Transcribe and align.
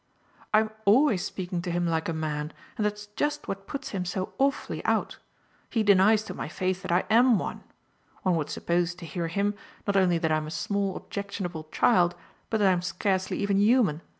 "I'm 0.51 0.71
ALWAYS 0.85 1.23
speaking 1.23 1.61
to 1.61 1.69
him 1.69 1.85
like 1.85 2.09
a 2.09 2.11
man, 2.11 2.53
and 2.75 2.83
that's 2.83 3.05
just 3.15 3.47
what 3.47 3.67
puts 3.67 3.89
him 3.89 4.03
so 4.03 4.33
awfully 4.39 4.83
out. 4.83 5.19
He 5.69 5.83
denies 5.83 6.23
to 6.23 6.33
my 6.33 6.47
face 6.47 6.81
that 6.81 6.91
I 6.91 7.05
AM 7.11 7.37
one. 7.37 7.63
One 8.23 8.35
would 8.35 8.49
suppose, 8.49 8.95
to 8.95 9.05
hear 9.05 9.27
him, 9.27 9.53
not 9.85 9.95
only 9.95 10.17
that 10.17 10.31
I'm 10.31 10.47
a 10.47 10.49
small 10.49 10.95
objectionable 10.95 11.65
child, 11.65 12.15
but 12.49 12.57
that 12.57 12.71
I'm 12.73 12.81
scarcely 12.81 13.37
even 13.37 13.57
human. 13.59 14.01